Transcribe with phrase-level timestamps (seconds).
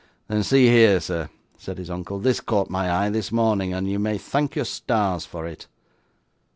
[0.29, 1.29] 'Then see here, sir,'
[1.59, 2.17] said his uncle.
[2.17, 5.67] 'This caught my eye this morning, and you may thank your stars for it.